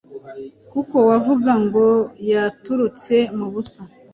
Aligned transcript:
koko 0.71 0.97
wavuga 1.09 1.51
ngo 1.65 1.85
yaturutse 2.31 3.15
mu 3.37 3.47
busa 3.53 3.81